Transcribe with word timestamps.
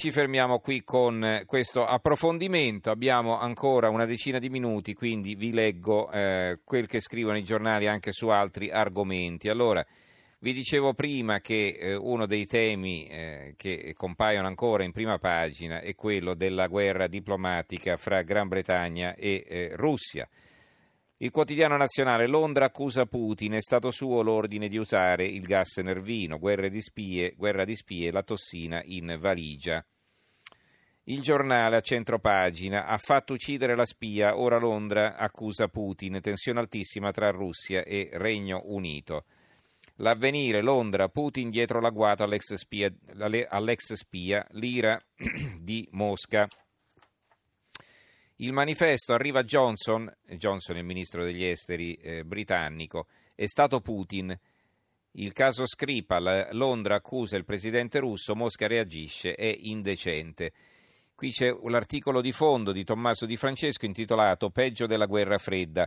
Ci 0.00 0.12
fermiamo 0.12 0.60
qui 0.60 0.82
con 0.82 1.42
questo 1.44 1.84
approfondimento, 1.84 2.90
abbiamo 2.90 3.38
ancora 3.38 3.90
una 3.90 4.06
decina 4.06 4.38
di 4.38 4.48
minuti, 4.48 4.94
quindi 4.94 5.34
vi 5.34 5.52
leggo 5.52 6.10
eh, 6.10 6.60
quel 6.64 6.86
che 6.86 7.02
scrivono 7.02 7.36
i 7.36 7.44
giornali 7.44 7.86
anche 7.86 8.10
su 8.10 8.28
altri 8.28 8.70
argomenti. 8.70 9.50
Allora, 9.50 9.84
vi 10.38 10.54
dicevo 10.54 10.94
prima 10.94 11.40
che 11.40 11.76
eh, 11.78 11.94
uno 11.96 12.24
dei 12.24 12.46
temi 12.46 13.08
eh, 13.08 13.52
che 13.58 13.92
compaiono 13.94 14.46
ancora 14.46 14.84
in 14.84 14.92
prima 14.92 15.18
pagina 15.18 15.80
è 15.82 15.94
quello 15.94 16.32
della 16.32 16.66
guerra 16.68 17.06
diplomatica 17.06 17.98
fra 17.98 18.22
Gran 18.22 18.48
Bretagna 18.48 19.14
e 19.14 19.44
eh, 19.46 19.72
Russia. 19.74 20.26
Il 21.22 21.30
quotidiano 21.30 21.76
nazionale 21.76 22.26
Londra 22.26 22.64
accusa 22.64 23.04
Putin, 23.04 23.52
è 23.52 23.60
stato 23.60 23.90
suo 23.90 24.22
l'ordine 24.22 24.68
di 24.68 24.78
usare 24.78 25.26
il 25.26 25.42
gas 25.42 25.76
nervino, 25.76 26.38
guerra 26.38 26.68
di 26.68 26.80
spie, 26.80 27.34
guerra 27.36 27.66
di 27.66 27.76
spie 27.76 28.10
la 28.10 28.22
tossina 28.22 28.80
in 28.84 29.18
valigia. 29.20 29.84
Il 31.04 31.20
giornale 31.20 31.76
a 31.76 31.82
centro 31.82 32.20
pagina 32.20 32.86
ha 32.86 32.96
fatto 32.96 33.34
uccidere 33.34 33.76
la 33.76 33.84
spia, 33.84 34.38
ora 34.38 34.58
Londra 34.58 35.18
accusa 35.18 35.68
Putin, 35.68 36.20
tensione 36.22 36.58
altissima 36.58 37.10
tra 37.10 37.30
Russia 37.30 37.84
e 37.84 38.08
Regno 38.14 38.62
Unito. 38.64 39.26
L'avvenire, 39.96 40.62
Londra, 40.62 41.10
Putin 41.10 41.50
dietro 41.50 41.80
l'agguato 41.80 42.22
all'ex 42.22 42.54
spia, 42.54 42.90
all'ex 43.50 43.92
spia 43.92 44.46
l'ira 44.52 44.98
di 45.60 45.86
Mosca. 45.90 46.48
Il 48.40 48.54
manifesto 48.54 49.12
arriva 49.12 49.42
Johnson, 49.42 50.10
Johnson 50.26 50.78
il 50.78 50.84
ministro 50.84 51.22
degli 51.24 51.44
esteri 51.44 51.92
eh, 51.96 52.24
britannico, 52.24 53.06
è 53.34 53.46
stato 53.46 53.82
Putin. 53.82 54.34
Il 55.12 55.34
caso 55.34 55.66
Skripal, 55.66 56.48
Londra 56.52 56.94
accusa 56.94 57.36
il 57.36 57.44
presidente 57.44 57.98
russo, 57.98 58.34
Mosca 58.34 58.66
reagisce, 58.66 59.34
è 59.34 59.54
indecente. 59.58 60.52
Qui 61.14 61.32
c'è 61.32 61.54
l'articolo 61.64 62.22
di 62.22 62.32
fondo 62.32 62.72
di 62.72 62.82
Tommaso 62.82 63.26
Di 63.26 63.36
Francesco 63.36 63.84
intitolato 63.84 64.48
Peggio 64.48 64.86
della 64.86 65.04
guerra 65.04 65.36
fredda. 65.36 65.86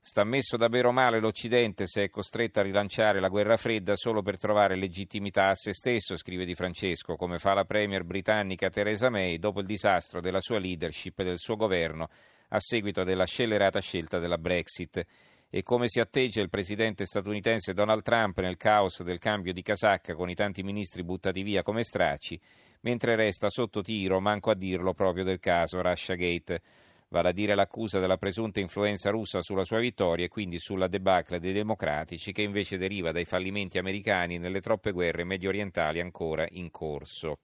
Sta 0.00 0.24
messo 0.24 0.56
davvero 0.56 0.90
male 0.90 1.18
l'Occidente 1.18 1.86
se 1.86 2.04
è 2.04 2.08
costretto 2.08 2.60
a 2.60 2.62
rilanciare 2.62 3.20
la 3.20 3.28
guerra 3.28 3.56
fredda 3.56 3.94
solo 3.96 4.22
per 4.22 4.38
trovare 4.38 4.76
legittimità 4.76 5.48
a 5.48 5.54
se 5.54 5.74
stesso, 5.74 6.16
scrive 6.16 6.44
Di 6.46 6.54
Francesco, 6.54 7.16
come 7.16 7.38
fa 7.38 7.52
la 7.52 7.64
premier 7.64 8.04
britannica 8.04 8.70
Theresa 8.70 9.10
May 9.10 9.38
dopo 9.38 9.60
il 9.60 9.66
disastro 9.66 10.20
della 10.20 10.40
sua 10.40 10.58
leadership 10.58 11.18
e 11.18 11.24
del 11.24 11.38
suo 11.38 11.56
governo 11.56 12.08
a 12.50 12.60
seguito 12.60 13.04
della 13.04 13.26
scellerata 13.26 13.80
scelta 13.80 14.18
della 14.18 14.38
Brexit. 14.38 15.04
E 15.50 15.62
come 15.62 15.88
si 15.88 15.98
atteggia 15.98 16.40
il 16.40 16.48
presidente 16.48 17.04
statunitense 17.04 17.74
Donald 17.74 18.02
Trump 18.02 18.38
nel 18.38 18.56
caos 18.56 19.02
del 19.02 19.18
cambio 19.18 19.52
di 19.52 19.62
casacca 19.62 20.14
con 20.14 20.30
i 20.30 20.34
tanti 20.34 20.62
ministri 20.62 21.02
buttati 21.02 21.42
via 21.42 21.62
come 21.62 21.82
stracci, 21.82 22.40
mentre 22.82 23.16
resta 23.16 23.50
sotto 23.50 23.82
tiro, 23.82 24.20
manco 24.20 24.50
a 24.50 24.54
dirlo 24.54 24.94
proprio 24.94 25.24
del 25.24 25.40
caso 25.40 25.82
Russia 25.82 26.14
Gate 26.14 26.62
vale 27.08 27.28
a 27.28 27.32
dire 27.32 27.54
l'accusa 27.54 27.98
della 27.98 28.16
presunta 28.16 28.60
influenza 28.60 29.10
russa 29.10 29.42
sulla 29.42 29.64
sua 29.64 29.78
vittoria 29.78 30.26
e 30.26 30.28
quindi 30.28 30.58
sulla 30.58 30.88
debacle 30.88 31.40
dei 31.40 31.52
democratici 31.52 32.32
che 32.32 32.42
invece 32.42 32.78
deriva 32.78 33.12
dai 33.12 33.24
fallimenti 33.24 33.78
americani 33.78 34.38
nelle 34.38 34.60
troppe 34.60 34.92
guerre 34.92 35.24
medio 35.24 35.48
orientali 35.48 36.00
ancora 36.00 36.46
in 36.50 36.70
corso. 36.70 37.38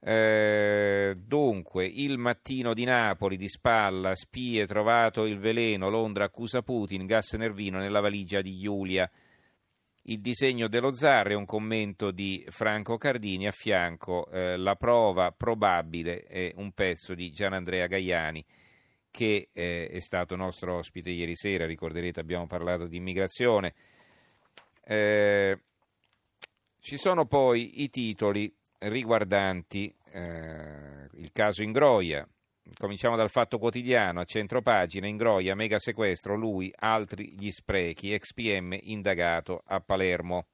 Eh, 0.00 1.14
dunque, 1.16 1.84
il 1.84 2.18
mattino 2.18 2.72
di 2.72 2.84
Napoli, 2.84 3.36
di 3.36 3.48
spalla, 3.48 4.14
spie, 4.14 4.66
trovato 4.66 5.26
il 5.26 5.38
veleno, 5.38 5.90
Londra 5.90 6.24
accusa 6.24 6.62
Putin, 6.62 7.04
gas 7.04 7.32
nervino 7.34 7.78
nella 7.78 8.00
valigia 8.00 8.40
di 8.40 8.56
Giulia. 8.56 9.10
Il 10.08 10.20
disegno 10.20 10.68
dello 10.68 10.94
zar 10.94 11.28
è 11.28 11.34
un 11.34 11.44
commento 11.44 12.10
di 12.10 12.42
Franco 12.48 12.96
Cardini, 12.96 13.46
a 13.46 13.50
fianco 13.50 14.26
eh, 14.30 14.56
la 14.56 14.74
prova 14.74 15.32
probabile 15.32 16.22
è 16.22 16.50
un 16.56 16.72
pezzo 16.72 17.14
di 17.14 17.30
Gianandrea 17.30 17.86
Gaiani 17.86 18.42
che 19.10 19.50
eh, 19.52 19.86
è 19.90 19.98
stato 19.98 20.34
nostro 20.34 20.76
ospite 20.76 21.10
ieri 21.10 21.36
sera, 21.36 21.66
ricorderete 21.66 22.20
abbiamo 22.20 22.46
parlato 22.46 22.86
di 22.86 22.96
immigrazione. 22.96 23.74
Eh, 24.82 25.58
ci 26.80 26.96
sono 26.96 27.26
poi 27.26 27.82
i 27.82 27.90
titoli 27.90 28.50
riguardanti 28.78 29.94
eh, 30.12 31.06
il 31.16 31.30
caso 31.32 31.62
Ingroia, 31.62 32.26
Cominciamo 32.76 33.16
dal 33.16 33.30
fatto 33.30 33.58
quotidiano, 33.58 34.20
a 34.20 34.24
centro 34.24 34.62
pagina, 34.62 35.06
Ingroia, 35.06 35.54
mega 35.54 35.78
sequestro, 35.78 36.36
lui, 36.36 36.72
altri 36.76 37.34
gli 37.36 37.50
sprechi, 37.50 38.12
ex 38.12 38.32
PM 38.32 38.76
indagato 38.82 39.62
a 39.66 39.80
Palermo. 39.80 40.46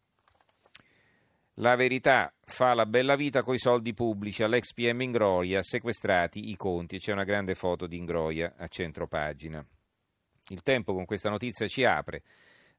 La 1.59 1.77
verità 1.77 2.35
fa 2.41 2.75
la 2.75 2.85
bella 2.85 3.15
vita 3.15 3.43
coi 3.43 3.59
soldi 3.59 3.95
pubblici 3.95 4.43
all'ex 4.43 4.73
PM 4.73 5.03
Ingroia, 5.03 5.63
sequestrati 5.63 6.49
i 6.49 6.57
conti. 6.57 6.99
C'è 6.99 7.13
una 7.13 7.23
grande 7.23 7.55
foto 7.55 7.87
di 7.87 7.97
Ingroia 7.97 8.55
a 8.57 8.67
centro 8.67 9.07
pagina. 9.07 9.65
Il 10.49 10.63
tempo 10.63 10.95
con 10.95 11.05
questa 11.05 11.31
notizia 11.31 11.69
ci 11.69 11.85
apre. 11.85 12.23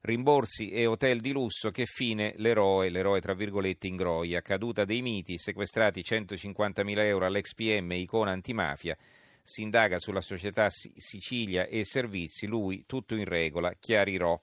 Rimborsi 0.02 0.70
e 0.70 0.86
hotel 0.86 1.20
di 1.20 1.32
lusso, 1.32 1.70
che 1.70 1.86
fine 1.86 2.34
l'eroe, 2.36 2.90
l'eroe 2.90 3.20
tra 3.20 3.32
virgolette 3.32 3.86
Ingroia, 3.86 4.42
caduta 4.42 4.84
dei 4.84 5.00
miti, 5.00 5.38
sequestrati 5.38 6.02
150.000 6.02 6.98
euro 6.98 7.24
all'ex 7.24 7.54
PM, 7.54 7.92
icona 7.92 8.30
antimafia, 8.30 8.96
si 9.46 9.62
indaga 9.62 10.00
sulla 10.00 10.20
società 10.20 10.68
Sicilia 10.68 11.66
e 11.66 11.84
Servizi, 11.84 12.48
lui 12.48 12.84
tutto 12.84 13.14
in 13.14 13.24
regola, 13.24 13.72
chiarirò. 13.78 14.38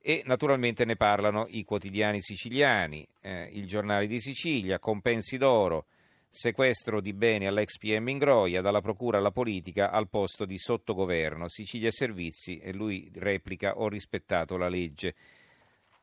E 0.00 0.22
naturalmente 0.24 0.86
ne 0.86 0.96
parlano 0.96 1.44
i 1.48 1.62
quotidiani 1.62 2.22
siciliani, 2.22 3.06
eh, 3.20 3.50
il 3.52 3.66
giornale 3.66 4.06
di 4.06 4.18
Sicilia, 4.18 4.78
compensi 4.78 5.36
d'oro, 5.36 5.88
sequestro 6.30 7.02
di 7.02 7.12
beni 7.12 7.46
all'ex 7.46 7.76
PM 7.76 8.08
Ingroia, 8.08 8.62
dalla 8.62 8.80
procura 8.80 9.18
alla 9.18 9.30
politica 9.30 9.90
al 9.90 10.08
posto 10.08 10.46
di 10.46 10.56
sottogoverno, 10.56 11.46
Sicilia 11.48 11.88
e 11.88 11.92
Servizi 11.92 12.56
e 12.56 12.72
lui 12.72 13.10
replica 13.16 13.78
ho 13.78 13.88
rispettato 13.88 14.56
la 14.56 14.68
legge. 14.68 15.14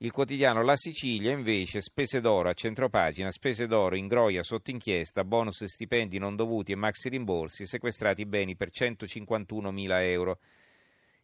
Il 0.03 0.12
quotidiano 0.12 0.64
La 0.64 0.75
Sicilia 0.75 1.31
invece, 1.31 1.80
spese 1.80 2.19
d'oro 2.19 2.50
a 2.50 2.53
centropagina, 2.53 3.31
spese 3.31 3.68
d'oro 3.68 3.96
in 3.96 4.08
Groia 4.08 4.44
sotto 4.44 4.69
inchiesta, 4.69 5.24
bonus 5.24 5.62
e 5.62 5.69
stipendi 5.69 6.18
non 6.18 6.36
dovuti 6.36 6.74
e 6.74 6.75
maxi 6.75 7.08
rimborsi, 7.08 7.66
sequestrati 7.66 8.25
beni 8.25 8.58
per 8.58 8.69
151 8.69 9.72
mila 9.72 10.03
euro. 10.03 10.40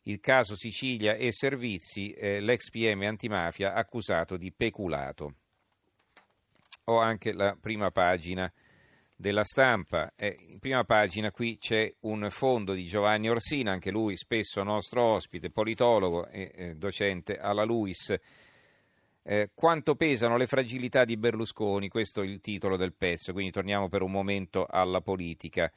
Il 0.03 0.21
caso 0.21 0.55
Sicilia 0.55 1.15
e 1.15 1.33
Servizi, 1.33 2.13
eh, 2.13 2.39
l'ex 2.39 2.69
PM 2.69 3.01
antimafia 3.01 3.73
accusato 3.73 4.37
di 4.37 4.53
peculato. 4.53 5.33
Ho 6.85 6.99
anche 6.99 7.33
la 7.33 7.57
prima 7.59 7.91
pagina 7.91 8.49
della 9.13 9.43
stampa. 9.43 10.13
Eh, 10.15 10.37
in 10.51 10.59
prima 10.59 10.85
pagina 10.85 11.31
qui 11.31 11.57
c'è 11.57 11.93
un 12.03 12.29
fondo 12.29 12.71
di 12.71 12.85
Giovanni 12.85 13.29
Orsina, 13.29 13.73
anche 13.73 13.91
lui 13.91 14.15
spesso 14.15 14.63
nostro 14.63 15.03
ospite, 15.03 15.49
politologo 15.49 16.29
e 16.29 16.51
eh, 16.55 16.75
docente 16.75 17.37
alla 17.37 17.65
LUIS 17.65 18.17
eh, 19.31 19.51
quanto 19.53 19.93
pesano 19.93 20.37
le 20.37 20.47
fragilità 20.47 21.05
di 21.05 21.15
Berlusconi? 21.15 21.87
Questo 21.87 22.23
è 22.23 22.25
il 22.25 22.39
titolo 22.39 22.77
del 22.77 22.95
pezzo, 22.95 23.31
quindi 23.31 23.51
torniamo 23.51 23.87
per 23.87 24.01
un 24.01 24.09
momento 24.09 24.65
alla 24.67 25.01
politica. 25.01 25.71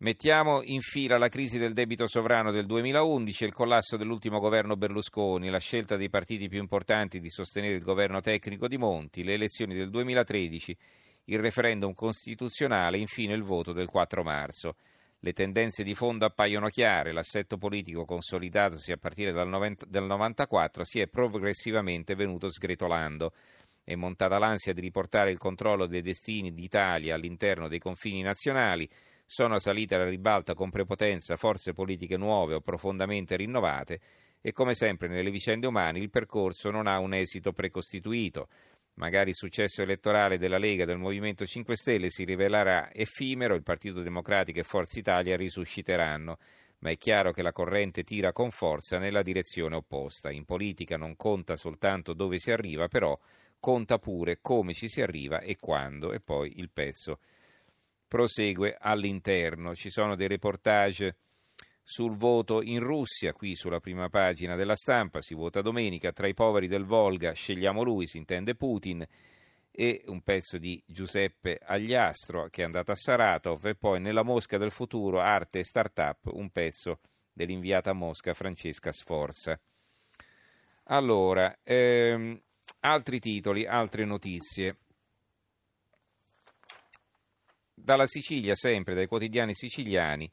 Mettiamo 0.00 0.60
in 0.64 0.82
fila 0.82 1.16
la 1.16 1.30
crisi 1.30 1.56
del 1.56 1.72
debito 1.72 2.06
sovrano 2.06 2.50
del 2.50 2.66
2011 2.66 3.44
e 3.44 3.46
il 3.46 3.54
collasso 3.54 3.96
dell'ultimo 3.96 4.40
governo 4.40 4.76
Berlusconi, 4.76 5.48
la 5.48 5.58
scelta 5.58 5.96
dei 5.96 6.10
partiti 6.10 6.48
più 6.48 6.58
importanti 6.58 7.18
di 7.18 7.30
sostenere 7.30 7.76
il 7.76 7.82
governo 7.82 8.20
tecnico 8.20 8.68
di 8.68 8.76
Monti, 8.76 9.24
le 9.24 9.34
elezioni 9.34 9.74
del 9.74 9.88
2013, 9.88 10.76
il 11.24 11.38
referendum 11.38 11.94
costituzionale 11.94 12.98
infine 12.98 13.32
il 13.32 13.42
voto 13.42 13.72
del 13.72 13.88
4 13.88 14.22
marzo. 14.22 14.76
Le 15.22 15.34
tendenze 15.34 15.82
di 15.82 15.94
fondo 15.94 16.24
appaiono 16.24 16.68
chiare, 16.68 17.12
l'assetto 17.12 17.58
politico 17.58 18.06
consolidatosi 18.06 18.90
a 18.90 18.96
partire 18.96 19.32
dal 19.32 19.48
1994 19.48 20.82
si 20.82 20.98
è 20.98 21.08
progressivamente 21.08 22.14
venuto 22.14 22.50
sgretolando. 22.50 23.34
È 23.84 23.94
montata 23.96 24.38
l'ansia 24.38 24.72
di 24.72 24.80
riportare 24.80 25.30
il 25.30 25.36
controllo 25.36 25.84
dei 25.84 26.00
destini 26.00 26.54
d'Italia 26.54 27.16
all'interno 27.16 27.68
dei 27.68 27.78
confini 27.78 28.22
nazionali, 28.22 28.88
sono 29.26 29.58
salite 29.58 29.94
alla 29.94 30.08
ribalta 30.08 30.54
con 30.54 30.70
prepotenza 30.70 31.36
forze 31.36 31.74
politiche 31.74 32.16
nuove 32.16 32.54
o 32.54 32.60
profondamente 32.62 33.36
rinnovate 33.36 34.00
e 34.40 34.52
come 34.52 34.74
sempre 34.74 35.06
nelle 35.08 35.30
vicende 35.30 35.66
umane 35.66 35.98
il 35.98 36.08
percorso 36.08 36.70
non 36.70 36.86
ha 36.86 36.98
un 36.98 37.12
esito 37.12 37.52
precostituito. 37.52 38.48
Magari 39.00 39.30
il 39.30 39.34
successo 39.34 39.80
elettorale 39.80 40.36
della 40.36 40.58
Lega 40.58 40.82
e 40.82 40.86
del 40.86 40.98
Movimento 40.98 41.46
5 41.46 41.74
Stelle 41.74 42.10
si 42.10 42.22
rivelerà 42.22 42.92
effimero, 42.92 43.54
il 43.54 43.62
Partito 43.62 44.02
Democratico 44.02 44.58
e 44.60 44.62
Forza 44.62 44.98
Italia 44.98 45.38
risusciteranno, 45.38 46.36
ma 46.80 46.90
è 46.90 46.98
chiaro 46.98 47.32
che 47.32 47.40
la 47.40 47.50
corrente 47.50 48.04
tira 48.04 48.34
con 48.34 48.50
forza 48.50 48.98
nella 48.98 49.22
direzione 49.22 49.76
opposta. 49.76 50.30
In 50.30 50.44
politica 50.44 50.98
non 50.98 51.16
conta 51.16 51.56
soltanto 51.56 52.12
dove 52.12 52.38
si 52.38 52.50
arriva, 52.50 52.88
però 52.88 53.18
conta 53.58 53.98
pure 53.98 54.40
come 54.42 54.74
ci 54.74 54.86
si 54.86 55.00
arriva 55.00 55.40
e 55.40 55.56
quando. 55.58 56.12
E 56.12 56.20
poi 56.20 56.58
il 56.58 56.68
pezzo 56.70 57.20
prosegue 58.06 58.76
all'interno. 58.78 59.74
Ci 59.74 59.88
sono 59.88 60.14
dei 60.14 60.28
reportage 60.28 61.16
sul 61.90 62.14
voto 62.14 62.62
in 62.62 62.78
Russia, 62.78 63.32
qui 63.32 63.56
sulla 63.56 63.80
prima 63.80 64.08
pagina 64.08 64.54
della 64.54 64.76
stampa, 64.76 65.20
si 65.20 65.34
vota 65.34 65.60
domenica, 65.60 66.12
tra 66.12 66.28
i 66.28 66.34
poveri 66.34 66.68
del 66.68 66.84
Volga 66.84 67.32
scegliamo 67.32 67.82
lui, 67.82 68.06
si 68.06 68.16
intende 68.16 68.54
Putin, 68.54 69.04
e 69.72 70.04
un 70.06 70.20
pezzo 70.22 70.56
di 70.56 70.80
Giuseppe 70.86 71.58
Agliastro 71.60 72.48
che 72.48 72.62
è 72.62 72.64
andato 72.64 72.92
a 72.92 72.94
Saratov 72.94 73.66
e 73.66 73.74
poi 73.74 74.00
nella 74.00 74.22
Mosca 74.22 74.56
del 74.56 74.70
futuro 74.70 75.18
arte 75.18 75.58
e 75.58 75.64
startup 75.64 76.30
un 76.32 76.50
pezzo 76.50 77.00
dell'inviata 77.32 77.90
a 77.90 77.94
Mosca 77.94 78.34
Francesca 78.34 78.92
Sforza. 78.92 79.60
Allora, 80.84 81.58
ehm, 81.64 82.40
altri 82.80 83.18
titoli, 83.18 83.66
altre 83.66 84.04
notizie. 84.04 84.76
Dalla 87.74 88.06
Sicilia, 88.06 88.54
sempre 88.54 88.94
dai 88.94 89.08
quotidiani 89.08 89.54
siciliani, 89.54 90.30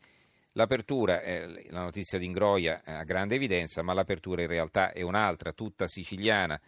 l'apertura, 0.57 1.21
eh, 1.21 1.67
la 1.69 1.83
notizia 1.83 2.17
di 2.17 2.25
Ingroia 2.25 2.81
ha 2.83 3.03
grande 3.03 3.35
evidenza, 3.35 3.83
ma 3.83 3.93
l'apertura 3.93 4.41
in 4.41 4.47
realtà 4.47 4.91
è 4.91 5.03
un'altra, 5.03 5.53
tutta 5.53 5.87
siciliana. 5.87 6.59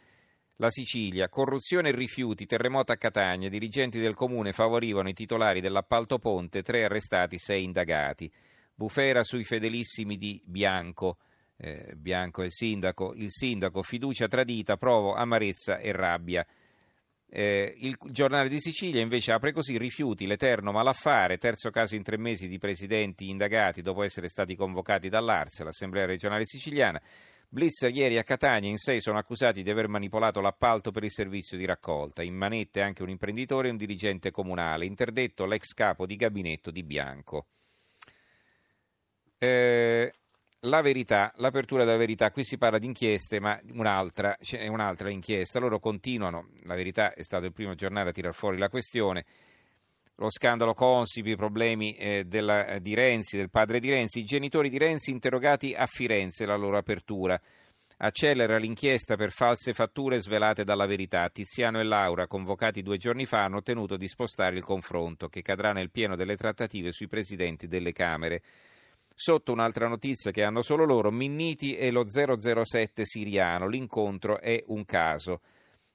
La 0.57 0.69
Sicilia, 0.69 1.27
corruzione 1.27 1.89
e 1.89 1.95
rifiuti, 1.95 2.45
terremoto 2.45 2.91
a 2.91 2.97
Catania, 2.97 3.49
dirigenti 3.49 3.99
del 3.99 4.13
comune 4.13 4.51
favorivano 4.51 5.09
i 5.09 5.13
titolari 5.13 5.59
dell'appalto 5.59 6.19
ponte, 6.19 6.61
tre 6.61 6.83
arrestati, 6.83 7.37
sei 7.37 7.63
indagati. 7.63 8.31
Bufera 8.75 9.23
sui 9.23 9.43
fedelissimi 9.43 10.17
di 10.17 10.39
Bianco, 10.45 11.17
eh, 11.57 11.93
Bianco 11.95 12.41
è 12.43 12.45
il 12.45 12.53
sindaco, 12.53 13.13
il 13.15 13.31
sindaco, 13.31 13.81
fiducia 13.81 14.27
tradita, 14.27 14.77
provo 14.77 15.15
amarezza 15.15 15.77
e 15.77 15.91
rabbia. 15.93 16.45
Eh, 17.31 17.75
il 17.77 17.95
giornale 18.05 18.49
di 18.49 18.59
Sicilia 18.59 19.01
invece 19.01 19.31
apre 19.31 19.51
così 19.51 19.77
rifiuti 19.77 20.25
l'eterno 20.25 20.71
malaffare, 20.71 21.37
terzo 21.37 21.69
caso 21.69 21.93
in 21.93 22.01
tre 22.01 22.17
mesi 22.17 22.47
di 22.47 22.57
presidenti 22.57 23.29
indagati 23.29 23.83
dopo 23.83 24.01
essere 24.01 24.29
stati 24.29 24.55
convocati 24.55 25.09
dall'Arse, 25.09 25.63
l'Assemblea 25.63 26.07
regionale 26.07 26.45
siciliana. 26.45 26.99
Blitz 27.47 27.81
ieri 27.91 28.17
a 28.17 28.23
Catania 28.23 28.69
in 28.69 28.77
sei 28.77 29.01
sono 29.01 29.17
accusati 29.17 29.63
di 29.63 29.69
aver 29.69 29.87
manipolato 29.87 30.39
l'appalto 30.39 30.91
per 30.91 31.03
il 31.03 31.11
servizio 31.11 31.57
di 31.57 31.65
raccolta. 31.65 32.23
In 32.23 32.35
manette 32.35 32.81
anche 32.81 33.03
un 33.03 33.09
imprenditore 33.09 33.67
e 33.67 33.71
un 33.71 33.77
dirigente 33.77 34.31
comunale, 34.31 34.85
interdetto 34.85 35.45
l'ex 35.45 35.73
capo 35.73 36.05
di 36.05 36.15
gabinetto 36.15 36.69
di 36.71 36.83
Bianco. 36.83 37.45
Eh, 39.37 40.13
la 40.61 40.81
verità, 40.81 41.31
l'apertura 41.37 41.83
della 41.83 41.97
verità, 41.97 42.31
qui 42.31 42.43
si 42.43 42.57
parla 42.57 42.79
di 42.79 42.85
inchieste, 42.85 43.39
ma 43.39 43.59
un'altra, 43.73 44.35
c'è 44.39 44.67
un'altra 44.67 45.09
inchiesta. 45.09 45.59
Loro 45.59 45.79
continuano, 45.79 46.49
la 46.63 46.75
verità 46.75 47.13
è 47.13 47.23
stato 47.23 47.45
il 47.45 47.53
primo 47.53 47.75
giornale 47.75 48.09
a 48.09 48.13
tirar 48.13 48.33
fuori 48.33 48.57
la 48.57 48.69
questione 48.69 49.25
lo 50.19 50.29
scandalo 50.29 50.73
Consipi, 50.73 51.31
i 51.31 51.35
problemi 51.37 51.95
eh, 51.95 52.25
della, 52.25 52.67
eh, 52.67 52.81
di 52.81 52.93
Renzi, 52.93 53.37
del 53.37 53.49
padre 53.49 53.79
di 53.79 53.89
Renzi, 53.89 54.19
i 54.19 54.25
genitori 54.25 54.69
di 54.69 54.77
Renzi 54.77 55.11
interrogati 55.11 55.73
a 55.73 55.85
Firenze, 55.85 56.45
la 56.45 56.57
loro 56.57 56.77
apertura. 56.77 57.39
Accelera 58.01 58.57
l'inchiesta 58.57 59.15
per 59.15 59.31
false 59.31 59.73
fatture 59.73 60.19
svelate 60.19 60.65
dalla 60.65 60.85
verità. 60.85 61.29
Tiziano 61.29 61.79
e 61.79 61.83
Laura, 61.83 62.27
convocati 62.27 62.81
due 62.81 62.97
giorni 62.97 63.25
fa, 63.25 63.43
hanno 63.43 63.57
ottenuto 63.57 63.95
di 63.95 64.07
spostare 64.07 64.57
il 64.57 64.63
confronto, 64.63 65.29
che 65.29 65.41
cadrà 65.41 65.71
nel 65.71 65.89
pieno 65.89 66.17
delle 66.17 66.35
trattative 66.35 66.91
sui 66.91 67.07
presidenti 67.07 67.67
delle 67.67 67.93
Camere. 67.93 68.41
Sotto 69.21 69.51
un'altra 69.51 69.89
notizia 69.89 70.31
che 70.31 70.43
hanno 70.43 70.61
solo 70.61 70.85
loro, 70.85 71.11
Minniti 71.11 71.75
e 71.75 71.91
lo 71.91 72.05
007 72.07 73.03
siriano. 73.03 73.67
L'incontro 73.67 74.39
è 74.39 74.63
un 74.67 74.85
caso. 74.85 75.41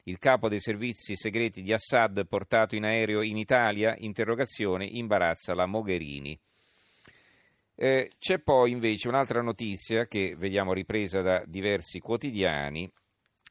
Il 0.03 0.19
capo 0.19 0.51
dei 0.51 0.61
servizi 0.61 1.17
segreti 1.17 1.63
di 1.63 1.73
Assad 1.73 2.27
portato 2.27 2.75
in 2.75 2.85
aereo 2.85 3.23
in 3.23 3.39
Italia, 3.39 3.95
interrogazione, 3.97 4.85
imbarazza 4.85 5.55
la 5.55 5.65
Mogherini. 5.65 6.39
Eh, 7.75 8.11
c'è 8.19 8.41
poi 8.41 8.73
invece 8.73 9.09
un'altra 9.09 9.41
notizia 9.41 10.07
che 10.07 10.35
vediamo 10.37 10.75
ripresa 10.75 11.23
da 11.23 11.43
diversi 11.47 12.01
quotidiani 12.01 12.93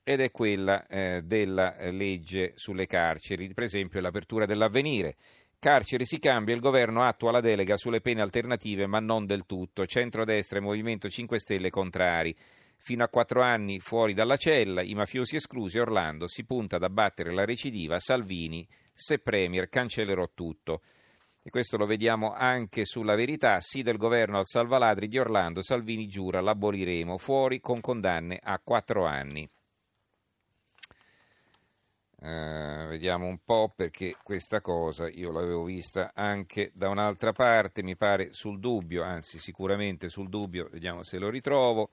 ed 0.03 0.19
è 0.19 0.29
quella 0.29 0.85
eh, 0.85 1.23
della 1.23 1.75
legge 1.89 2.51
sulle 2.53 2.85
carceri, 2.85 3.51
per 3.55 3.63
esempio 3.63 4.01
l'apertura 4.01 4.45
dell'avvenire. 4.45 5.15
Carceri 5.63 6.05
si 6.05 6.19
cambia, 6.19 6.53
il 6.53 6.59
governo 6.59 7.03
attua 7.03 7.31
la 7.31 7.39
delega 7.39 7.77
sulle 7.77 8.01
pene 8.01 8.21
alternative 8.21 8.85
ma 8.85 8.99
non 8.99 9.25
del 9.25 9.45
tutto. 9.45 9.85
Centrodestra 9.85 10.57
e 10.59 10.61
Movimento 10.61 11.07
5 11.07 11.39
Stelle 11.39 11.69
contrari 11.69 12.35
fino 12.75 13.01
a 13.01 13.07
quattro 13.07 13.41
anni 13.41 13.79
fuori 13.79 14.13
dalla 14.13 14.35
cella, 14.35 14.81
i 14.81 14.93
mafiosi 14.93 15.37
esclusi, 15.37 15.79
Orlando 15.79 16.27
si 16.27 16.43
punta 16.43 16.75
ad 16.75 16.83
abbattere 16.83 17.31
la 17.31 17.45
recidiva, 17.45 17.97
Salvini, 17.97 18.67
se 18.91 19.19
Premier 19.19 19.69
cancellerò 19.69 20.31
tutto. 20.33 20.81
E 21.41 21.49
questo 21.49 21.77
lo 21.77 21.85
vediamo 21.85 22.33
anche 22.33 22.83
sulla 22.83 23.15
verità, 23.15 23.61
sì 23.61 23.83
del 23.83 23.95
governo 23.95 24.39
al 24.39 24.45
salvaladri 24.45 25.07
di 25.07 25.17
Orlando, 25.17 25.61
Salvini 25.61 26.07
giura 26.07 26.41
l'aboliremo, 26.41 27.17
fuori 27.17 27.61
con 27.61 27.79
condanne 27.79 28.37
a 28.43 28.59
quattro 28.61 29.05
anni. 29.05 29.47
Uh, 32.23 32.87
vediamo 32.87 33.25
un 33.25 33.39
po' 33.43 33.73
perché 33.75 34.15
questa 34.23 34.61
cosa 34.61 35.09
io 35.09 35.29
l'avevo 35.29 35.65
vista 35.65 36.13
anche 36.15 36.71
da 36.73 36.87
un'altra 36.87 37.33
parte, 37.33 37.83
mi 37.83 37.97
pare 37.97 38.29
sul 38.31 38.59
dubbio, 38.59 39.03
anzi 39.03 39.39
sicuramente 39.39 40.07
sul 40.07 40.29
dubbio, 40.29 40.69
vediamo 40.71 41.03
se 41.03 41.17
lo 41.17 41.29
ritrovo. 41.29 41.89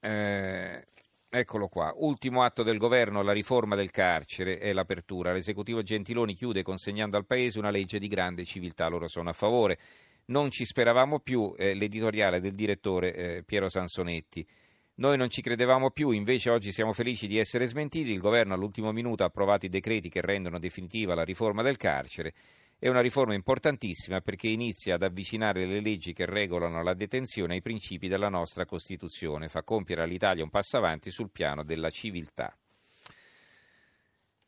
Eh, 0.00 0.86
eccolo 1.28 1.68
qua, 1.68 1.92
ultimo 1.96 2.44
atto 2.44 2.62
del 2.62 2.78
governo, 2.78 3.20
la 3.20 3.32
riforma 3.32 3.76
del 3.76 3.90
carcere 3.90 4.58
e 4.58 4.72
l'apertura. 4.72 5.34
L'esecutivo 5.34 5.82
Gentiloni 5.82 6.32
chiude 6.34 6.62
consegnando 6.62 7.18
al 7.18 7.26
Paese 7.26 7.58
una 7.58 7.68
legge 7.68 7.98
di 7.98 8.08
grande 8.08 8.46
civiltà, 8.46 8.88
loro 8.88 9.06
sono 9.06 9.28
a 9.28 9.34
favore. 9.34 9.78
Non 10.26 10.50
ci 10.50 10.64
speravamo 10.64 11.20
più, 11.20 11.52
eh, 11.58 11.74
l'editoriale 11.74 12.40
del 12.40 12.54
direttore 12.54 13.14
eh, 13.14 13.42
Piero 13.42 13.68
Sansonetti. 13.68 14.46
Noi 14.94 15.16
non 15.16 15.30
ci 15.30 15.42
credevamo 15.42 15.90
più, 15.90 16.10
invece 16.10 16.50
oggi 16.50 16.70
siamo 16.70 16.92
felici 16.92 17.26
di 17.26 17.38
essere 17.38 17.66
smentiti. 17.66 18.10
Il 18.10 18.20
governo 18.20 18.54
all'ultimo 18.54 18.92
minuto 18.92 19.22
ha 19.22 19.26
approvato 19.26 19.66
i 19.66 19.70
decreti 19.70 20.08
che 20.08 20.20
rendono 20.20 20.58
definitiva 20.58 21.14
la 21.14 21.24
riforma 21.24 21.62
del 21.62 21.76
carcere 21.76 22.34
è 22.82 22.88
una 22.88 23.00
riforma 23.00 23.34
importantissima 23.34 24.20
perché 24.22 24.48
inizia 24.48 24.96
ad 24.96 25.04
avvicinare 25.04 25.66
le 25.66 25.80
leggi 25.80 26.12
che 26.12 26.26
regolano 26.26 26.82
la 26.82 26.94
detenzione 26.94 27.54
ai 27.54 27.62
principi 27.62 28.08
della 28.08 28.28
nostra 28.28 28.64
Costituzione, 28.64 29.46
fa 29.46 29.62
compiere 29.62 30.02
all'Italia 30.02 30.42
un 30.42 30.50
passo 30.50 30.78
avanti 30.78 31.12
sul 31.12 31.30
piano 31.30 31.62
della 31.62 31.90
civiltà. 31.90 32.52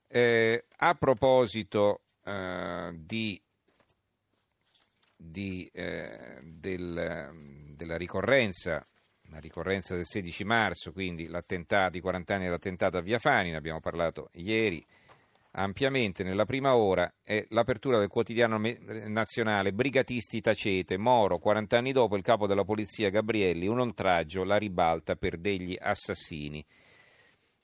Eh, 0.09 0.65
a 0.79 0.95
proposito 0.97 2.01
eh, 2.25 2.91
di, 2.97 3.41
di, 5.15 5.71
eh, 5.73 6.41
del, 6.43 7.71
della 7.77 7.97
ricorrenza, 7.97 8.85
la 9.35 9.41
ricorrenza 9.41 9.97
del 9.97 10.07
16 10.07 10.45
marzo, 10.45 10.93
quindi 10.93 11.27
l'attentato, 11.27 11.97
i 11.97 12.01
40 12.01 12.35
anni 12.35 12.45
dell'attentato 12.45 12.97
a 12.97 13.01
Via 13.01 13.19
Fani, 13.19 13.51
ne 13.51 13.57
abbiamo 13.57 13.81
parlato 13.81 14.31
ieri, 14.35 14.85
ampiamente 15.57 16.23
nella 16.23 16.45
prima 16.45 16.77
ora 16.77 17.13
è 17.21 17.45
l'apertura 17.49 17.99
del 17.99 18.09
quotidiano 18.09 18.61
nazionale 19.07 19.73
Brigatisti 19.73 20.41
tacete, 20.41 20.97
Moro, 20.97 21.39
40 21.39 21.77
anni 21.77 21.93
dopo 21.93 22.17
il 22.17 22.23
capo 22.23 22.47
della 22.47 22.65
polizia 22.65 23.11
Gabrielli, 23.11 23.67
un 23.67 23.81
oltraggio, 23.81 24.45
la 24.45 24.57
ribalta 24.57 25.17
per 25.17 25.37
degli 25.37 25.77
assassini. 25.79 26.65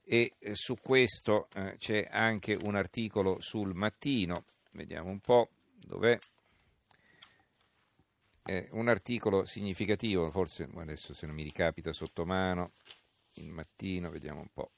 E 0.02 0.32
eh, 0.40 0.54
su 0.56 0.74
questo 0.82 1.46
eh, 1.54 1.76
c'è 1.78 2.08
anche 2.10 2.58
un 2.62 2.74
articolo 2.74 3.36
sul 3.38 3.74
mattino, 3.74 4.42
vediamo 4.72 5.08
un 5.08 5.20
po' 5.20 5.50
dov'è. 5.86 6.18
È 8.50 8.66
un 8.72 8.88
articolo 8.88 9.46
significativo, 9.46 10.28
forse 10.32 10.68
adesso 10.74 11.14
se 11.14 11.24
non 11.24 11.36
mi 11.36 11.44
ricapita 11.44 11.92
sotto 11.92 12.24
mano, 12.24 12.72
il 13.34 13.46
mattino, 13.46 14.10
vediamo 14.10 14.40
un 14.40 14.48
po' 14.52 14.72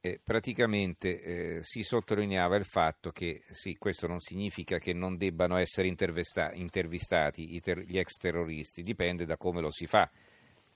eh, 0.00 0.18
praticamente 0.20 1.20
eh, 1.20 1.60
si 1.62 1.82
sottolineava 1.82 2.56
il 2.56 2.64
fatto 2.64 3.10
che 3.12 3.42
sì, 3.50 3.76
questo 3.76 4.06
non 4.06 4.18
significa 4.18 4.78
che 4.78 4.92
non 4.94 5.16
debbano 5.16 5.58
essere 5.58 5.86
intervistati 5.86 7.60
ter- 7.60 7.84
gli 7.84 7.98
ex 7.98 8.16
terroristi, 8.16 8.82
dipende 8.82 9.24
da 9.24 9.36
come 9.36 9.60
lo 9.60 9.70
si 9.70 9.86
fa. 9.86 10.10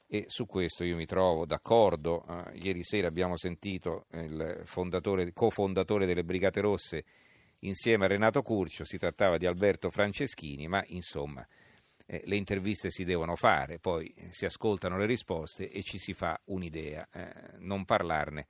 E 0.07 0.27
su 0.29 0.47
questo 0.47 0.85
io 0.85 0.95
mi 0.95 1.07
trovo 1.07 1.45
d'accordo. 1.45 2.25
Eh, 2.29 2.59
ieri 2.59 2.85
sera 2.85 3.09
abbiamo 3.09 3.37
sentito 3.37 4.07
il 4.13 4.63
cofondatore 5.33 6.07
delle 6.07 6.23
Brigate 6.23 6.61
Rosse 6.61 7.05
insieme 7.66 8.04
a 8.04 8.09
Renato 8.09 8.42
Curcio, 8.42 8.85
si 8.85 8.99
trattava 8.99 9.37
di 9.37 9.47
Alberto 9.47 9.90
Franceschini, 9.90 10.66
ma 10.68 10.83
insomma 10.88 11.47
eh, 12.06 12.23
le 12.25 12.37
interviste 12.37 12.90
si 12.90 13.04
devono 13.04 13.37
fare, 13.37 13.78
poi 13.78 14.12
si 14.30 14.44
ascoltano 14.44 14.97
le 14.97 15.06
risposte 15.06 15.71
e 15.71 15.83
ci 15.83 15.99
si 15.99 16.12
fa 16.12 16.40
un'idea, 16.47 17.09
eh, 17.12 17.56
non 17.59 17.85
parlarne 17.85 18.47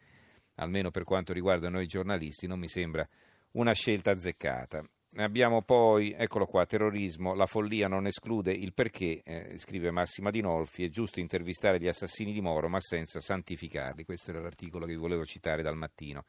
almeno 0.57 0.91
per 0.91 1.05
quanto 1.05 1.33
riguarda 1.33 1.69
noi 1.69 1.87
giornalisti, 1.87 2.47
non 2.47 2.59
mi 2.59 2.69
sembra 2.69 3.07
una 3.53 3.73
scelta 3.73 4.11
azzeccata. 4.11 4.85
Abbiamo 5.17 5.63
poi, 5.63 6.13
eccolo 6.13 6.45
qua, 6.45 6.67
terrorismo, 6.67 7.35
la 7.35 7.47
follia 7.47 7.87
non 7.87 8.07
esclude 8.07 8.53
il 8.53 8.73
perché, 8.73 9.23
eh, 9.23 9.57
scrive 9.59 9.93
Massima 9.93 10.31
Dinolfi, 10.31 10.85
è 10.85 10.89
giusto 10.89 11.21
intervistare 11.21 11.79
gli 11.79 11.87
assassini 11.87 12.33
di 12.33 12.41
Moro 12.41 12.69
ma 12.69 12.81
senza 12.81 13.21
santificarli. 13.21 14.05
Questo 14.05 14.31
era 14.31 14.41
l'articolo 14.41 14.87
che 14.87 14.93
vi 14.93 14.99
volevo 14.99 15.25
citare 15.25 15.63
dal 15.63 15.77
mattino. 15.77 16.25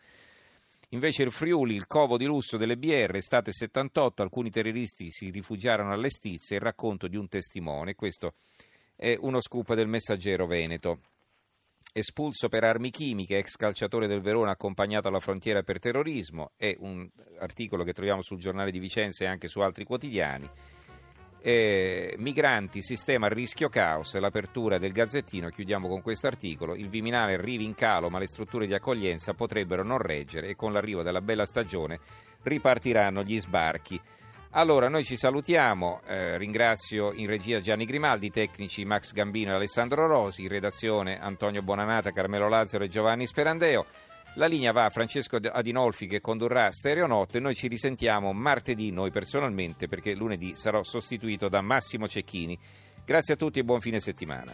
Invece 0.90 1.24
il 1.24 1.32
Friuli, 1.32 1.76
il 1.76 1.88
covo 1.88 2.18
di 2.18 2.26
lusso 2.26 2.58
delle 2.58 2.78
BR, 2.78 3.16
estate 3.16 3.52
78, 3.52 4.22
alcuni 4.22 4.50
terroristi 4.50 5.12
si 5.12 5.30
rifugiarono 5.30 5.92
alle 5.92 6.10
stizze, 6.10 6.56
il 6.56 6.62
racconto 6.62 7.08
di 7.08 7.18
un 7.18 7.28
testimone, 7.28 7.96
questo 7.96 8.36
è 8.96 9.18
uno 9.20 9.42
scoop 9.42 9.74
del 9.74 9.88
messaggero 9.88 10.46
Veneto. 10.48 11.00
espulso 11.92 12.50
per 12.50 12.66
armi 12.66 12.92
chimiche, 12.92 13.38
ex 13.38 13.56
calciatore 13.56 14.08
del 14.08 14.20
Verona 14.20 14.52
accompagnato 14.52 15.08
alla 15.08 15.22
frontiera 15.22 15.64
per 15.64 15.80
terrorismo, 15.80 16.52
è 16.58 16.76
un 16.80 17.10
articolo 17.40 17.84
che 17.84 17.94
troviamo 17.94 18.22
sul 18.22 18.40
giornale 18.40 18.72
di 18.72 18.80
Vicenza 18.80 19.24
e 19.24 19.28
anche 19.28 19.48
su 19.48 19.62
altri 19.62 19.86
quotidiani. 19.86 20.50
Eh, 21.48 22.16
migranti, 22.18 22.82
sistema 22.82 23.28
a 23.28 23.30
rischio 23.30 23.70
caos, 23.70 24.18
l'apertura 24.18 24.80
del 24.80 24.92
Gazzettino, 24.92 25.50
chiudiamo 25.50 25.88
con 25.88 26.02
questo 26.02 26.26
articolo, 26.26 26.74
il 26.74 26.90
Viminale 26.90 27.36
arrivi 27.36 27.64
in 27.64 27.76
calo 27.76 28.10
ma 28.10 28.18
le 28.18 28.26
strutture 28.26 28.66
di 28.66 28.74
accoglienza 28.74 29.36
potrebbero 29.36 29.84
non 29.84 30.00
reggere 30.00 30.48
e 30.48 30.56
con 30.56 30.74
l'arrivo 30.74 31.04
della 31.04 31.22
bella 31.22 31.46
stagione 31.46 32.00
ripartiranno 32.42 33.22
gli 33.22 33.40
sbarchi. 33.40 34.02
Allora, 34.58 34.90
noi 34.90 35.04
ci 35.04 35.18
salutiamo, 35.18 36.02
eh, 36.08 36.36
ringrazio 36.40 37.12
in 37.14 37.28
regia 37.28 37.62
Gianni 37.62 37.86
Grimaldi, 37.86 38.32
tecnici 38.32 38.84
Max 38.84 39.14
Gambino 39.14 39.52
e 39.52 39.56
Alessandro 39.56 40.08
Rosi, 40.08 40.42
in 40.42 40.48
redazione 40.48 41.22
Antonio 41.22 41.62
Bonanata, 41.62 42.10
Carmelo 42.10 42.50
Lazzaro 42.50 42.86
e 42.86 42.90
Giovanni 42.90 43.28
Sperandeo. 43.28 43.86
La 44.38 44.48
linea 44.48 44.74
va 44.74 44.84
a 44.84 44.90
Francesco 44.90 45.38
Adinolfi 45.38 46.08
che 46.08 46.20
condurrà 46.20 46.70
Stereonotte. 46.70 47.40
Noi 47.40 47.56
ci 47.56 47.70
risentiamo 47.70 48.34
martedì, 48.34 48.92
noi 48.92 49.10
personalmente, 49.10 49.88
perché 49.88 50.14
lunedì 50.14 50.56
sarò 50.56 50.84
sostituito 50.84 51.48
da 51.48 51.62
Massimo 51.62 52.06
Cecchini. 52.06 52.60
Grazie 53.06 53.36
a 53.36 53.38
tutti 53.38 53.60
e 53.60 53.64
buon 53.64 53.80
fine 53.80 54.02
settimana. 54.02 54.54